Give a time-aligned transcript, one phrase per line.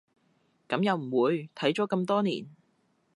[0.67, 2.47] 噉又唔會，睇咗咁多年